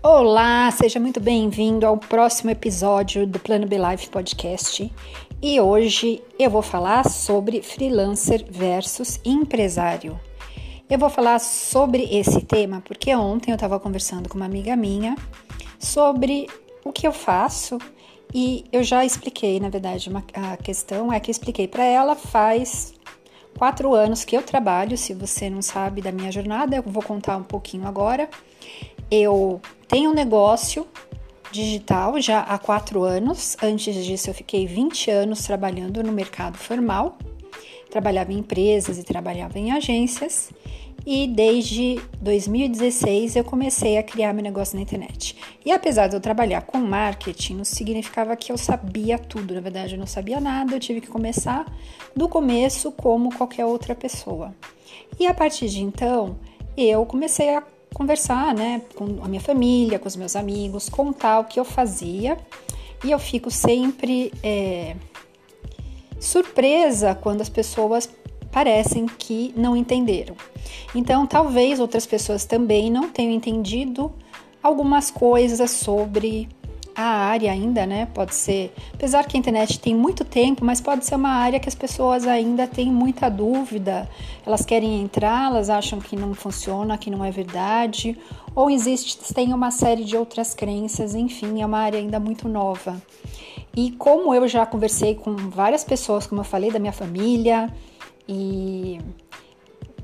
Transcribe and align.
Olá, 0.00 0.70
seja 0.70 1.00
muito 1.00 1.18
bem-vindo 1.18 1.84
ao 1.84 1.96
próximo 1.96 2.50
episódio 2.50 3.26
do 3.26 3.40
Plano 3.40 3.66
B 3.66 3.76
Life 3.78 4.08
Podcast. 4.08 4.92
E 5.42 5.60
hoje 5.60 6.22
eu 6.38 6.48
vou 6.48 6.62
falar 6.62 7.08
sobre 7.10 7.60
freelancer 7.62 8.46
versus 8.48 9.18
empresário. 9.24 10.18
Eu 10.88 11.00
vou 11.00 11.10
falar 11.10 11.40
sobre 11.40 12.04
esse 12.16 12.40
tema 12.42 12.80
porque 12.86 13.12
ontem 13.12 13.50
eu 13.50 13.56
estava 13.56 13.80
conversando 13.80 14.28
com 14.28 14.36
uma 14.36 14.46
amiga 14.46 14.76
minha 14.76 15.16
sobre 15.80 16.46
o 16.84 16.92
que 16.92 17.04
eu 17.04 17.12
faço 17.12 17.76
e 18.32 18.64
eu 18.70 18.84
já 18.84 19.04
expliquei, 19.04 19.58
na 19.58 19.68
verdade, 19.68 20.08
uma, 20.08 20.22
a 20.32 20.56
questão 20.56 21.12
é 21.12 21.18
que 21.18 21.28
eu 21.28 21.32
expliquei 21.32 21.66
para 21.66 21.84
ela 21.84 22.14
faz 22.14 22.94
quatro 23.58 23.94
anos 23.94 24.24
que 24.24 24.36
eu 24.36 24.42
trabalho. 24.42 24.96
Se 24.96 25.12
você 25.12 25.50
não 25.50 25.60
sabe 25.60 26.00
da 26.00 26.12
minha 26.12 26.30
jornada, 26.30 26.76
eu 26.76 26.82
vou 26.84 27.02
contar 27.02 27.36
um 27.36 27.42
pouquinho 27.42 27.88
agora. 27.88 28.30
Eu 29.10 29.60
tenho 29.86 30.10
um 30.10 30.14
negócio 30.14 30.86
digital 31.50 32.20
já 32.20 32.40
há 32.40 32.58
quatro 32.58 33.02
anos. 33.02 33.56
Antes 33.62 34.04
disso, 34.04 34.30
eu 34.30 34.34
fiquei 34.34 34.66
20 34.66 35.10
anos 35.10 35.42
trabalhando 35.42 36.02
no 36.02 36.12
mercado 36.12 36.58
formal. 36.58 37.18
Trabalhava 37.90 38.32
em 38.32 38.38
empresas 38.38 38.98
e 38.98 39.02
trabalhava 39.02 39.58
em 39.58 39.72
agências 39.72 40.50
e 41.10 41.26
desde 41.26 41.98
2016 42.20 43.36
eu 43.36 43.42
comecei 43.42 43.96
a 43.96 44.02
criar 44.02 44.34
meu 44.34 44.42
negócio 44.42 44.76
na 44.76 44.82
internet. 44.82 45.34
E 45.64 45.72
apesar 45.72 46.06
de 46.06 46.14
eu 46.14 46.20
trabalhar 46.20 46.60
com 46.60 46.76
marketing, 46.76 47.54
não 47.54 47.64
significava 47.64 48.36
que 48.36 48.52
eu 48.52 48.58
sabia 48.58 49.18
tudo, 49.18 49.54
na 49.54 49.60
verdade 49.62 49.94
eu 49.94 49.98
não 49.98 50.06
sabia 50.06 50.38
nada, 50.38 50.74
eu 50.74 50.80
tive 50.80 51.00
que 51.00 51.06
começar 51.06 51.64
do 52.14 52.28
começo 52.28 52.92
como 52.92 53.34
qualquer 53.34 53.64
outra 53.64 53.94
pessoa. 53.94 54.54
E 55.18 55.26
a 55.26 55.32
partir 55.32 55.68
de 55.68 55.82
então, 55.82 56.38
eu 56.76 57.06
comecei 57.06 57.54
a 57.54 57.62
conversar, 57.94 58.54
né, 58.54 58.82
com 58.94 59.22
a 59.22 59.28
minha 59.28 59.40
família, 59.40 59.98
com 59.98 60.06
os 60.06 60.16
meus 60.16 60.36
amigos, 60.36 60.88
contar 60.88 61.40
o 61.40 61.44
que 61.44 61.58
eu 61.58 61.64
fazia. 61.64 62.36
E 63.04 63.10
eu 63.10 63.18
fico 63.18 63.50
sempre 63.50 64.32
é, 64.42 64.96
surpresa 66.18 67.14
quando 67.14 67.40
as 67.40 67.48
pessoas 67.48 68.08
parecem 68.50 69.06
que 69.06 69.52
não 69.56 69.76
entenderam. 69.76 70.34
Então, 70.94 71.26
talvez 71.26 71.80
outras 71.80 72.06
pessoas 72.06 72.44
também 72.44 72.90
não 72.90 73.08
tenham 73.08 73.32
entendido 73.32 74.12
algumas 74.62 75.10
coisas 75.10 75.70
sobre 75.70 76.48
a 77.00 77.28
área 77.28 77.52
ainda, 77.52 77.86
né? 77.86 78.06
Pode 78.06 78.34
ser, 78.34 78.74
apesar 78.92 79.24
que 79.24 79.36
a 79.36 79.40
internet 79.40 79.78
tem 79.78 79.94
muito 79.94 80.24
tempo, 80.24 80.64
mas 80.64 80.80
pode 80.80 81.06
ser 81.06 81.14
uma 81.14 81.30
área 81.30 81.60
que 81.60 81.68
as 81.68 81.74
pessoas 81.74 82.26
ainda 82.26 82.66
têm 82.66 82.90
muita 82.90 83.28
dúvida. 83.28 84.10
Elas 84.44 84.64
querem 84.64 85.00
entrar, 85.00 85.48
elas 85.48 85.70
acham 85.70 86.00
que 86.00 86.16
não 86.16 86.34
funciona, 86.34 86.98
que 86.98 87.08
não 87.08 87.24
é 87.24 87.30
verdade, 87.30 88.18
ou 88.52 88.68
existe 88.68 89.32
tem 89.32 89.54
uma 89.54 89.70
série 89.70 90.04
de 90.04 90.16
outras 90.16 90.54
crenças, 90.54 91.14
enfim, 91.14 91.62
é 91.62 91.66
uma 91.66 91.78
área 91.78 92.00
ainda 92.00 92.18
muito 92.18 92.48
nova. 92.48 93.00
E 93.76 93.92
como 93.92 94.34
eu 94.34 94.48
já 94.48 94.66
conversei 94.66 95.14
com 95.14 95.36
várias 95.36 95.84
pessoas, 95.84 96.26
como 96.26 96.40
eu 96.40 96.44
falei, 96.44 96.72
da 96.72 96.80
minha 96.80 96.92
família, 96.92 97.72
e 98.28 98.98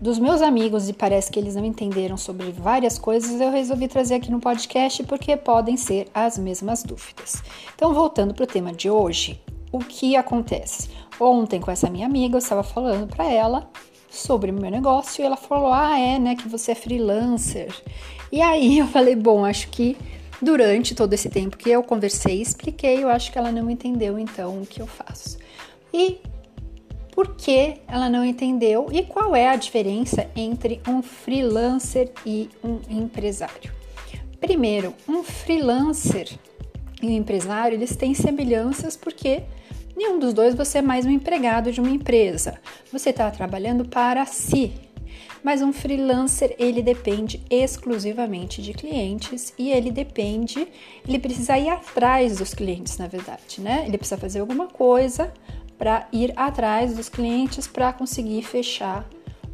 dos 0.00 0.19
meus 0.19 0.42
amigos 0.42 0.89
e 0.89 0.92
parece 0.92 1.31
que 1.31 1.39
eles 1.39 1.55
não 1.55 1.64
entenderam 1.64 2.17
sobre 2.17 2.50
várias 2.53 2.98
coisas, 2.98 3.41
eu 3.41 3.50
resolvi 3.50 3.89
trazer 3.89 4.17
aqui 4.17 4.31
no 4.31 4.41
podcast 4.41 5.03
porque 5.05 5.36
podem 5.36 5.77
ser 5.77 6.09
as 6.12 6.39
mesmas 6.39 6.83
dúvidas. 6.83 7.42
Então, 7.75 7.95
voltando 7.95 8.34
para 8.34 8.45
o 8.45 8.47
tema 8.47 8.73
de 8.73 8.91
hoje, 8.91 9.41
o 9.73 9.78
que 9.78 10.17
acontece? 10.17 10.91
Ontem, 11.19 11.61
com 11.61 11.70
essa 11.70 11.89
minha 11.91 12.06
amiga, 12.06 12.34
eu 12.36 12.39
estava 12.39 12.62
falando 12.62 13.06
para 13.06 13.25
ela 13.25 13.69
sobre 14.11 14.51
o 14.51 14.55
meu 14.55 14.70
negócio 14.70 15.23
e 15.23 15.27
ela 15.27 15.36
falou: 15.36 15.73
Ah, 15.73 15.98
é, 15.98 16.19
né, 16.19 16.34
que 16.34 16.48
você 16.48 16.73
é 16.73 16.75
freelancer. 16.75 17.75
E 18.31 18.41
aí 18.41 18.79
eu 18.79 18.86
falei: 18.86 19.17
Bom, 19.17 19.45
acho 19.45 19.69
que 19.69 19.97
durante 20.41 20.95
todo 20.95 21.12
esse 21.12 21.29
tempo 21.29 21.56
que 21.56 21.70
eu 21.70 21.83
conversei 21.83 22.39
e 22.39 22.42
expliquei, 22.42 23.02
eu 23.02 23.08
acho 23.08 23.33
que 23.33 23.39
ela 23.39 23.51
não 23.51 23.70
entendeu 23.70 24.18
então 24.18 24.61
o 24.61 24.67
que 24.67 24.80
eu 24.80 24.86
faço. 24.86 25.39
E 25.92 26.18
por 27.14 27.36
que 27.36 27.77
ela 27.86 28.11
não 28.11 28.25
entendeu 28.25 28.89
e 28.91 29.05
qual 29.05 29.36
é 29.36 29.48
a 29.48 29.57
diferença 29.57 30.29
entre 30.35 30.80
um 30.86 31.01
freelancer 31.01 32.11
e 32.27 32.51
um 32.63 32.80
empresário. 32.91 33.73
Primeiro, 34.41 34.92
um 35.08 35.23
freelancer 35.23 36.29
e 37.01 37.07
um 37.07 37.11
empresário, 37.11 37.77
eles 37.77 37.95
têm 37.95 38.14
semelhanças 38.14 38.97
porque 38.97 39.45
nenhum 39.97 40.19
dos 40.19 40.35
dois 40.35 40.57
você 40.57 40.79
é 40.79 40.83
mais 40.83 41.07
um 41.07 41.11
empregado 41.11 41.70
de 41.70 41.80
uma 41.80 41.91
empresa. 41.91 42.61
Você 42.91 43.11
está 43.11 43.30
trabalhando 43.30 43.85
para 43.85 44.27
si. 44.27 44.73
Mas 45.41 45.63
um 45.63 45.73
freelancer, 45.73 46.57
ele 46.58 46.83
depende 46.83 47.41
exclusivamente 47.51 48.63
de 48.63 48.73
clientes 48.73 49.53
e 49.58 49.70
ele 49.70 49.91
depende, 49.91 50.67
ele 51.07 51.19
precisa 51.19 51.57
ir 51.58 51.69
atrás 51.69 52.39
dos 52.39 52.55
clientes, 52.55 52.97
na 52.97 53.07
verdade, 53.07 53.61
né? 53.61 53.85
Ele 53.86 53.98
precisa 53.98 54.19
fazer 54.19 54.41
alguma 54.41 54.69
coisa 54.69 55.30
para 55.79 56.07
ir 56.12 56.33
atrás 56.36 56.95
dos 56.95 57.08
clientes 57.08 57.67
para 57.67 57.92
conseguir 57.92 58.42
fechar 58.42 59.08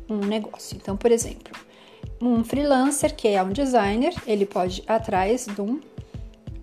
um 0.08 0.18
negócio. 0.18 0.76
Então, 0.76 0.96
por 0.96 1.10
exemplo, 1.10 1.52
um 2.20 2.44
freelancer 2.44 3.14
que 3.14 3.28
é 3.28 3.42
um 3.42 3.50
designer, 3.50 4.14
ele 4.26 4.44
pode 4.44 4.80
ir 4.80 4.84
atrás 4.86 5.46
de 5.46 5.60
um 5.60 5.80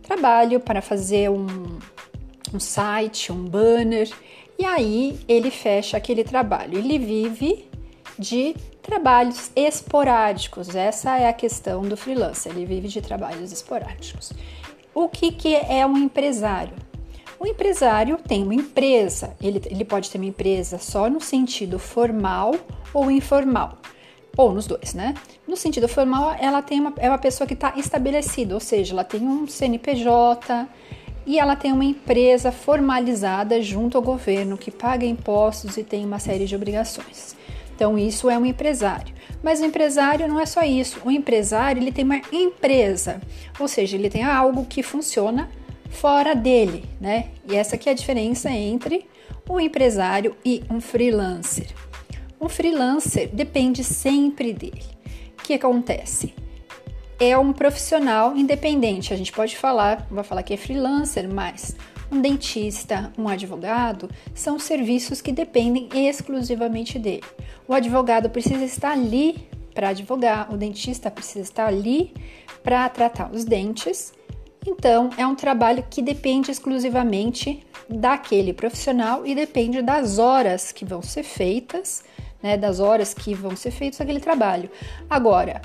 trabalho 0.04 0.60
para 0.60 0.82
fazer 0.82 1.30
um, 1.30 1.80
um 2.54 2.60
site, 2.60 3.32
um 3.32 3.44
banner, 3.44 4.10
e 4.60 4.66
aí 4.66 5.20
ele 5.28 5.52
fecha 5.52 5.98
aquele 5.98 6.24
trabalho. 6.24 6.78
Ele 6.78 6.98
vive 6.98 7.70
de 8.18 8.56
trabalhos 8.82 9.52
esporádicos. 9.56 10.76
Essa 10.76 11.18
é 11.18 11.28
a 11.28 11.34
questão 11.34 11.82
do 11.82 11.96
freelancer. 11.96 12.52
Ele 12.52 12.66
vive 12.66 12.88
de 12.88 13.02
trabalhos 13.02 13.52
esporádicos. 13.52 14.34
O 14.94 15.08
que, 15.08 15.32
que 15.32 15.56
é 15.56 15.86
um 15.86 15.98
empresário? 15.98 16.74
O 17.40 17.46
empresário 17.46 18.18
tem 18.18 18.44
uma 18.44 18.56
empresa, 18.56 19.36
ele, 19.40 19.62
ele 19.66 19.86
pode 19.86 20.10
ter 20.10 20.18
uma 20.18 20.26
empresa 20.26 20.80
só 20.80 21.08
no 21.10 21.22
sentido 21.22 21.78
formal 21.78 22.56
ou 22.92 23.12
informal, 23.12 23.78
ou 24.36 24.52
nos 24.52 24.66
dois, 24.66 24.96
né? 24.96 25.14
No 25.48 25.56
sentido 25.56 25.88
formal, 25.88 26.36
ela 26.40 26.64
tem 26.64 26.80
uma, 26.80 26.94
é 26.98 27.08
uma 27.08 27.18
pessoa 27.18 27.48
que 27.48 27.54
está 27.54 27.74
estabelecida, 27.78 28.56
ou 28.56 28.60
seja, 28.60 28.94
ela 28.94 29.04
tem 29.04 29.22
um 29.22 29.48
CNPJ 29.48 30.68
e 31.28 31.38
ela 31.38 31.56
tem 31.56 31.72
uma 31.72 31.86
empresa 31.86 32.52
formalizada 32.52 33.62
junto 33.62 33.98
ao 33.98 34.02
governo 34.02 34.58
que 34.58 34.72
paga 34.72 35.06
impostos 35.06 35.78
e 35.78 35.84
tem 35.84 36.06
uma 36.06 36.18
série 36.18 36.46
de 36.46 36.56
obrigações. 36.56 37.36
Então, 37.76 37.96
isso 37.98 38.28
é 38.28 38.38
um 38.40 38.46
empresário. 38.46 39.14
Mas 39.44 39.60
o 39.60 39.66
empresário 39.66 40.28
não 40.28 40.40
é 40.40 40.48
só 40.48 40.64
isso. 40.64 41.00
O 41.06 41.12
empresário 41.12 41.80
ele 41.80 41.92
tem 41.92 42.04
uma 42.04 42.20
empresa, 42.32 43.22
ou 43.60 43.68
seja, 43.68 43.96
ele 43.96 44.10
tem 44.10 44.24
algo 44.24 44.66
que 44.66 44.82
funciona 44.82 45.48
fora 45.90 46.36
dele, 46.36 46.86
né? 47.00 47.30
E 47.50 47.56
essa 47.56 47.76
aqui 47.76 47.90
é 47.90 47.92
a 47.92 47.96
diferença 47.96 48.50
entre 48.50 49.06
um 49.50 49.60
empresário 49.60 50.36
e 50.44 50.64
um 50.70 50.82
freelancer. 50.82 51.68
Um 52.40 52.50
freelancer 52.50 53.30
depende 53.34 53.84
sempre 53.84 54.54
dele. 54.54 54.84
O 55.40 55.44
que 55.44 55.54
acontece? 55.54 56.34
É 57.20 57.38
um 57.38 57.52
profissional 57.52 58.36
independente. 58.36 59.14
A 59.14 59.18
gente 59.18 59.32
pode 59.32 59.58
falar, 59.58 60.06
vai 60.12 60.24
falar 60.24 60.44
que 60.44 60.54
é 60.54 60.58
freelancer, 60.58 61.28
mas 61.28 61.76
um 62.12 62.22
dentista, 62.22 63.12
um 63.18 63.28
advogado 63.28 64.10
são 64.34 64.60
serviços 64.60 65.22
que 65.22 65.32
dependem 65.32 65.90
exclusivamente 66.08 67.00
dele. 67.00 67.24
O 67.68 67.74
advogado 67.74 68.30
precisa 68.30 68.64
estar 68.64 68.92
ali 68.92 69.48
para 69.74 69.90
advogar, 69.90 70.52
o 70.52 70.58
dentista 70.58 71.12
precisa 71.12 71.42
estar 71.42 71.68
ali 71.68 72.14
para 72.64 72.88
tratar 72.90 73.32
os 73.32 73.46
dentes 73.46 74.14
então, 74.70 75.10
é 75.18 75.26
um 75.26 75.34
trabalho 75.34 75.86
que 75.90 76.02
depende 76.02 76.52
exclusivamente 76.52 77.66
daquele 77.88 78.52
profissional 78.52 79.26
e 79.26 79.34
depende 79.34 79.82
das 79.82 80.20
horas 80.20 80.74
que 80.74 80.84
vão 80.84 81.02
ser 81.02 81.24
feitas, 81.24 82.04
né, 82.44 82.58
das 82.58 82.82
horas 82.82 83.14
que 83.14 83.34
vão 83.34 83.56
ser 83.56 83.72
feitos 83.72 84.02
aquele 84.02 84.20
trabalho. 84.20 84.70
Agora, 85.10 85.62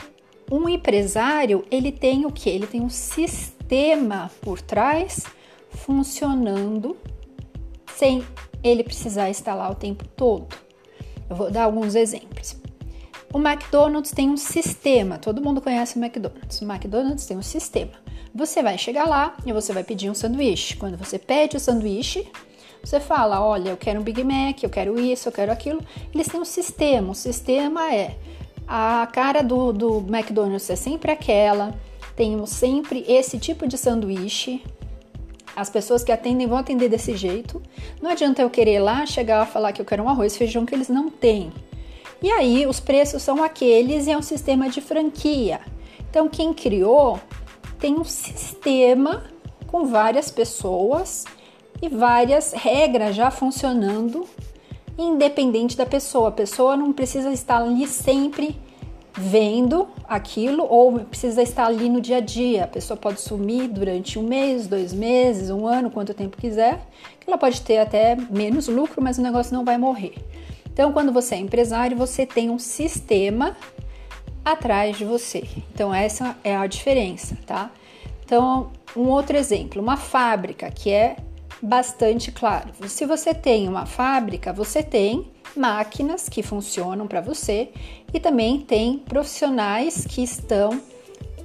um 0.49 0.69
empresário, 0.69 1.65
ele 1.69 1.91
tem 1.91 2.25
o 2.25 2.31
que? 2.31 2.49
Ele 2.49 2.65
tem 2.65 2.81
um 2.81 2.88
sistema 2.88 4.31
por 4.41 4.61
trás 4.61 5.25
funcionando 5.71 6.97
sem 7.97 8.25
ele 8.62 8.85
precisar 8.85 9.31
estar 9.31 9.56
lá 9.56 9.69
o 9.69 9.75
tempo 9.75 10.06
todo. 10.17 10.47
Eu 11.29 11.35
vou 11.35 11.50
dar 11.50 11.65
alguns 11.65 11.97
exemplos. 11.97 12.56
O 13.32 13.38
McDonald's 13.38 14.12
tem 14.12 14.31
um 14.31 14.37
sistema, 14.37 15.19
todo 15.19 15.43
mundo 15.43 15.61
conhece 15.61 15.99
o 15.99 16.05
McDonald's. 16.05 16.61
O 16.61 16.65
McDonald's 16.71 17.27
tem 17.27 17.37
um 17.37 17.43
sistema. 17.43 18.02
Você 18.34 18.62
vai 18.62 18.79
chegar 18.79 19.06
lá 19.06 19.37
e 19.44 19.52
você 19.52 19.73
vai 19.73 19.84
pedir 19.84 20.11
um 20.11 20.14
sanduíche. 20.14 20.76
Quando 20.76 20.96
você 20.96 21.19
pede 21.19 21.56
o 21.56 21.61
sanduíche, 21.61 22.26
você 22.82 22.99
fala: 22.99 23.44
Olha, 23.44 23.70
eu 23.70 23.76
quero 23.76 24.00
um 24.00 24.02
Big 24.02 24.25
Mac, 24.25 24.62
eu 24.62 24.70
quero 24.70 24.99
isso, 24.99 25.29
eu 25.29 25.32
quero 25.32 25.52
aquilo. 25.52 25.81
Eles 26.14 26.29
têm 26.29 26.40
um 26.40 26.44
sistema. 26.44 27.12
O 27.12 27.14
sistema 27.14 27.93
é 27.93 28.17
a 28.67 29.06
cara 29.12 29.43
do, 29.43 29.73
do 29.73 29.99
McDonald's 30.08 30.70
é 30.70 30.76
sempre 30.76 31.12
aquela. 31.12 31.75
Tem 32.17 32.44
sempre 32.46 33.05
esse 33.06 33.38
tipo 33.38 33.67
de 33.67 33.76
sanduíche. 33.76 34.62
As 35.55 35.69
pessoas 35.69 36.02
que 36.02 36.11
atendem 36.11 36.46
vão 36.46 36.56
atender 36.56 36.88
desse 36.88 37.14
jeito. 37.14 37.62
Não 38.00 38.11
adianta 38.11 38.40
eu 38.40 38.49
querer 38.49 38.79
lá 38.79 39.05
chegar 39.05 39.43
a 39.43 39.46
falar 39.46 39.73
que 39.73 39.81
eu 39.82 39.84
quero 39.84 40.02
um 40.02 40.08
arroz 40.08 40.34
e 40.34 40.38
feijão 40.38 40.64
que 40.64 40.75
eles 40.75 40.88
não 40.88 41.11
têm. 41.11 41.52
E 42.23 42.31
aí 42.31 42.67
os 42.67 42.81
preços 42.81 43.23
são 43.23 43.43
aqueles 43.43 44.06
e 44.06 44.12
é 44.12 44.17
um 44.17 44.23
sistema 44.23 44.70
de 44.70 44.81
franquia. 44.81 45.61
Então 46.08 46.29
quem 46.29 46.55
criou 46.55 47.20
tem 47.82 47.99
um 47.99 48.05
sistema 48.05 49.25
com 49.67 49.87
várias 49.87 50.31
pessoas 50.31 51.25
e 51.82 51.88
várias 51.88 52.52
regras 52.52 53.17
já 53.17 53.29
funcionando, 53.29 54.25
independente 54.96 55.76
da 55.76 55.84
pessoa. 55.84 56.29
A 56.29 56.32
pessoa 56.32 56.76
não 56.76 56.93
precisa 56.93 57.32
estar 57.32 57.61
ali 57.61 57.88
sempre 57.88 58.56
vendo 59.19 59.88
aquilo 60.05 60.64
ou 60.64 61.00
precisa 61.00 61.43
estar 61.43 61.67
ali 61.67 61.88
no 61.88 62.00
dia 62.00 62.19
a 62.19 62.20
dia. 62.20 62.62
A 62.62 62.69
pessoa 62.69 62.96
pode 62.96 63.20
sumir 63.20 63.67
durante 63.67 64.17
um 64.17 64.23
mês, 64.23 64.69
dois 64.69 64.93
meses, 64.93 65.50
um 65.50 65.67
ano, 65.67 65.90
quanto 65.90 66.14
tempo 66.14 66.37
quiser. 66.37 66.87
Ela 67.26 67.37
pode 67.37 67.62
ter 67.62 67.79
até 67.79 68.17
menos 68.31 68.69
lucro, 68.69 69.02
mas 69.02 69.19
o 69.19 69.23
negócio 69.23 69.52
não 69.52 69.64
vai 69.64 69.76
morrer. 69.76 70.14
Então, 70.73 70.93
quando 70.93 71.11
você 71.11 71.34
é 71.34 71.38
empresário, 71.38 71.96
você 71.96 72.25
tem 72.25 72.49
um 72.49 72.61
sistema 72.61 73.56
atrás 74.44 74.97
de 74.97 75.05
você. 75.05 75.44
Então, 75.73 75.94
essa 75.94 76.37
é 76.43 76.56
a 76.56 76.67
diferença, 76.67 77.37
tá? 77.47 77.71
Então, 78.25 78.71
um 78.97 79.09
outro 79.09 79.37
exemplo, 79.37 79.81
uma 79.81 79.97
fábrica 79.97 80.71
que 80.71 80.91
é 80.91 81.17
bastante 81.62 82.33
claro. 82.33 82.71
Se 82.89 83.06
você 83.06 83.33
tem 83.33 83.69
uma 83.69 83.87
fábrica, 83.87 84.53
você 84.53 84.83
tem 84.83 85.31
máquinas 85.56 86.29
que 86.29 86.43
funcionam 86.43 87.06
para 87.06 87.21
você 87.21 87.71
e 88.12 88.19
também 88.19 88.61
tem 88.61 88.99
profissionais 88.99 90.06
que 90.06 90.23
estão 90.23 90.81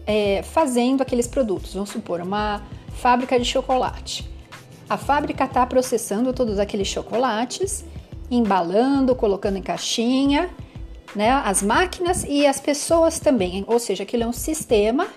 é, 0.05 0.41
fazendo 0.44 1.01
aqueles 1.01 1.27
produtos. 1.27 1.73
Vamos 1.73 1.89
supor, 1.89 2.21
uma 2.21 2.63
fábrica 2.94 3.38
de 3.38 3.45
chocolate. 3.45 4.27
A 4.89 4.97
fábrica 4.97 5.44
está 5.44 5.65
processando 5.65 6.31
todos 6.33 6.57
aqueles 6.57 6.88
chocolates, 6.88 7.83
embalando, 8.31 9.13
colocando 9.15 9.57
em 9.57 9.61
caixinha, 9.61 10.49
né? 11.15 11.31
As 11.31 11.62
máquinas 11.62 12.24
e 12.27 12.45
as 12.45 12.59
pessoas 12.59 13.19
também. 13.19 13.63
Ou 13.68 13.80
seja, 13.80 14.04
aquilo 14.04 14.24
é 14.24 14.27
um 14.27 14.33
sistema 14.33 15.07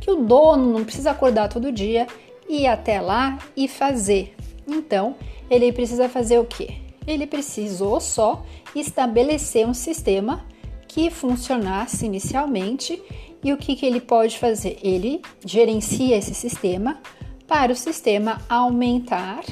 que 0.00 0.10
o 0.10 0.16
dono 0.16 0.72
não 0.72 0.84
precisa 0.84 1.10
acordar 1.10 1.48
todo 1.48 1.72
dia, 1.72 2.06
ir 2.48 2.66
até 2.66 3.00
lá 3.00 3.38
e 3.56 3.68
fazer. 3.68 4.34
Então, 4.66 5.16
ele 5.50 5.72
precisa 5.72 6.08
fazer 6.08 6.38
o 6.38 6.44
quê? 6.44 6.76
Ele 7.06 7.26
precisou 7.26 8.00
só 8.00 8.44
estabelecer 8.74 9.66
um 9.66 9.74
sistema 9.74 10.44
que 10.86 11.10
funcionasse 11.10 12.06
inicialmente 12.06 13.02
e 13.42 13.52
o 13.52 13.56
que, 13.56 13.74
que 13.74 13.86
ele 13.86 14.00
pode 14.00 14.38
fazer? 14.38 14.78
Ele 14.82 15.22
gerencia 15.44 16.16
esse 16.16 16.34
sistema 16.34 17.00
para 17.46 17.72
o 17.72 17.76
sistema 17.76 18.40
aumentar 18.48 19.42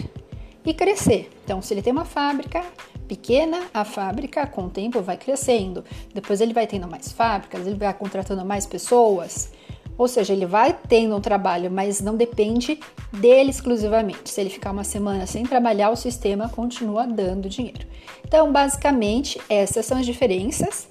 e 0.65 0.75
crescer. 0.75 1.31
Então, 1.45 1.63
se 1.63 1.73
ele 1.73 1.83
tem 1.83 1.93
uma 1.93 2.05
fábrica 2.05 2.63
pequena, 3.09 3.63
a 3.73 3.85
fábrica 3.85 4.47
com 4.47 4.67
o 4.67 4.71
tempo 4.71 5.01
vai 5.01 5.17
crescendo. 5.17 5.85
Depois 6.15 6.41
ele 6.41 6.53
vai 6.53 6.67
tendo 6.67 6.87
mais 6.87 7.11
fábricas, 7.11 7.67
ele 7.67 7.77
vai 7.77 7.93
contratando 7.95 8.45
mais 8.45 8.67
pessoas. 8.67 9.51
Ou 9.97 10.07
seja, 10.07 10.33
ele 10.33 10.47
vai 10.47 10.79
tendo 10.87 11.17
um 11.17 11.21
trabalho, 11.21 11.71
mas 11.71 12.01
não 12.01 12.15
depende 12.15 12.79
dele 13.13 13.51
exclusivamente. 13.51 14.31
Se 14.31 14.41
ele 14.41 14.51
ficar 14.51 14.71
uma 14.71 14.85
semana 14.85 15.27
sem 15.27 15.45
trabalhar, 15.45 15.91
o 15.91 15.97
sistema 15.97 16.49
continua 16.49 17.05
dando 17.05 17.49
dinheiro. 17.49 17.85
Então, 18.25 18.53
basicamente, 18.53 19.41
essas 19.49 19.85
são 19.85 19.99
as 19.99 20.07
diferenças 20.07 20.87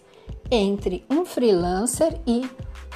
entre 0.51 1.05
um 1.09 1.25
freelancer 1.25 2.19
e 2.27 2.45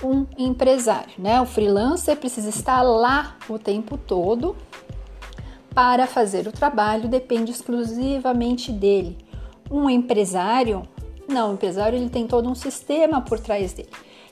um 0.04 0.26
empresário, 0.38 1.14
né? 1.18 1.40
O 1.40 1.46
freelancer 1.46 2.18
precisa 2.18 2.50
estar 2.50 2.82
lá 2.82 3.38
o 3.48 3.58
tempo 3.58 3.98
todo 3.98 4.56
para 5.74 6.06
fazer 6.06 6.48
o 6.48 6.52
trabalho, 6.52 7.08
depende 7.08 7.52
exclusivamente 7.52 8.72
dele. 8.72 9.18
Um 9.70 9.90
empresário, 9.90 10.84
não, 11.28 11.52
o 11.52 11.54
empresário 11.54 11.98
ele 11.98 12.10
tem 12.10 12.28
todo 12.28 12.50
um 12.50 12.56
sistema 12.56 13.22
por 13.22 13.40
trás 13.40 13.74
dele. 13.74 13.90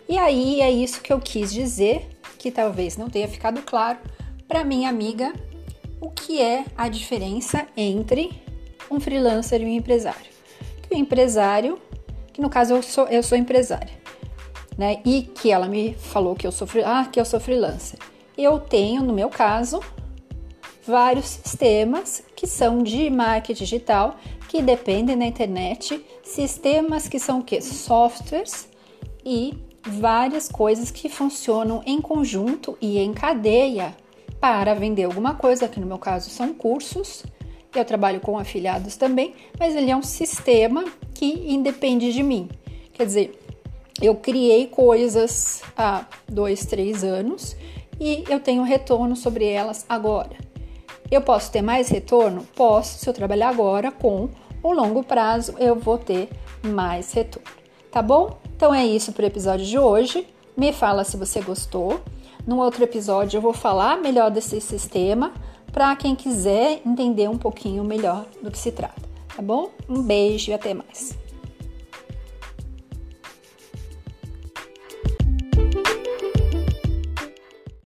E 0.08 0.18
aí 0.18 0.60
é 0.60 0.70
isso 0.70 1.02
que 1.02 1.14
eu 1.14 1.20
quis 1.20 1.54
dizer, 1.54 2.10
que 2.38 2.52
talvez 2.52 2.98
não 2.98 3.10
tenha 3.10 3.28
ficado 3.28 3.62
claro 3.62 4.00
para 4.48 4.64
minha 4.64 4.90
amiga, 4.90 5.34
o 6.02 6.10
que 6.10 6.42
é 6.42 6.66
a 6.76 6.90
diferença 6.90 7.68
entre 7.76 8.32
um 8.90 9.00
freelancer 9.00 9.62
e 9.62 9.66
um 9.66 9.70
empresário. 9.70 10.32
Que 10.82 10.96
o 10.96 10.98
empresário, 10.98 11.80
que 12.34 12.42
no 12.42 12.50
caso 12.50 12.74
eu 12.74 12.82
sou, 12.82 13.08
eu 13.08 13.22
sou 13.22 13.38
empresária, 13.38 13.94
né? 14.78 15.02
E 15.06 15.22
que 15.22 15.52
ela 15.52 15.68
me 15.68 15.94
falou 15.94 16.36
que 16.36 16.48
eu 16.48 16.52
sou, 16.52 16.68
ah, 16.86 17.06
que 17.06 17.20
eu 17.20 17.26
sou 17.26 17.40
freelancer. 17.40 18.00
Eu 18.38 18.60
tenho, 18.60 19.04
no 19.04 19.14
meu 19.14 19.30
caso, 19.30 19.82
vários 20.90 21.26
sistemas 21.26 22.24
que 22.36 22.48
são 22.48 22.82
de 22.82 23.10
marketing 23.10 23.64
digital 23.64 24.18
que 24.50 24.62
dependem 24.62 25.16
da 25.16 25.26
internet, 25.26 26.04
sistemas 26.24 27.08
que 27.08 27.20
são 27.20 27.42
o? 27.42 27.62
Softwares 27.62 28.68
e 29.24 29.54
várias 29.84 30.50
coisas 30.50 30.90
que 30.90 31.08
funcionam 31.08 31.84
em 31.86 32.02
conjunto 32.02 32.76
e 32.82 32.98
em 32.98 33.14
cadeia 33.14 33.96
para 34.42 34.74
vender 34.74 35.04
alguma 35.04 35.36
coisa, 35.36 35.68
que 35.68 35.80
no 35.80 35.86
meu 35.86 36.00
caso 36.00 36.30
são 36.30 36.54
cursos. 36.54 37.24
Eu 37.76 37.86
trabalho 37.86 38.20
com 38.20 38.40
afiliados 38.40 38.98
também, 38.98 39.36
mas 39.60 39.76
ele 39.76 39.92
é 39.92 39.96
um 39.96 40.02
sistema 40.02 40.84
que 41.14 41.26
independe 41.54 42.12
de 42.12 42.24
mim. 42.24 42.50
Quer 42.94 43.06
dizer, 43.06 43.40
eu 44.02 44.16
criei 44.16 44.66
coisas 44.66 45.62
há 45.78 46.06
dois, 46.28 46.66
três 46.66 47.04
anos 47.04 47.56
e 48.00 48.24
eu 48.28 48.40
tenho 48.40 48.64
retorno 48.64 49.16
sobre 49.16 49.46
elas 49.46 49.86
agora. 49.88 50.49
Eu 51.12 51.22
posso 51.22 51.52
ter 51.52 51.62
mais 51.62 51.90
retorno? 51.90 52.46
Posso, 52.56 53.00
se 53.00 53.10
eu 53.10 53.14
trabalhar 53.14 53.50
agora 53.50 53.92
com 53.92 54.30
o 54.62 54.72
longo 54.72 55.04
prazo, 55.04 55.56
eu 55.58 55.76
vou 55.76 55.98
ter 55.98 56.30
mais 56.64 57.12
retorno. 57.14 57.50
Tá 57.92 58.02
bom? 58.02 58.38
Então 58.56 58.74
é 58.74 58.86
isso 58.86 59.12
para 59.12 59.24
o 59.24 59.28
episódio 59.28 59.66
de 59.66 59.80
hoje. 59.80 60.28
Me 60.56 60.72
fala 60.72 61.04
se 61.04 61.18
você 61.18 61.42
gostou. 61.42 62.02
No 62.46 62.60
outro 62.60 62.84
episódio 62.84 63.38
eu 63.38 63.42
vou 63.42 63.54
falar 63.54 63.98
melhor 63.98 64.30
desse 64.30 64.62
sistema 64.62 65.34
para 65.72 65.96
quem 65.96 66.16
quiser 66.16 66.82
entender 66.86 67.30
um 67.30 67.38
pouquinho 67.38 67.84
melhor 67.84 68.26
do 68.42 68.52
que 68.52 68.58
se 68.58 68.72
trata, 68.72 69.02
tá 69.36 69.42
bom? 69.42 69.70
Um 69.88 70.02
beijo 70.02 70.50
e 70.50 70.54
até 70.54 70.74
mais. 70.74 71.18